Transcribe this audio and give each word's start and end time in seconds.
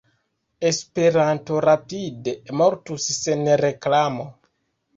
Esperanto 0.69 1.59
rapide 1.67 2.35
mortus 2.63 3.07
sen 3.21 3.47
reklamo. 3.65 4.31